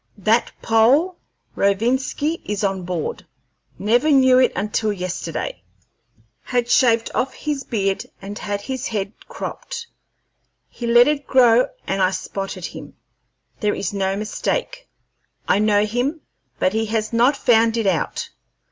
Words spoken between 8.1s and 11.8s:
and had his head cropped. He let it grow,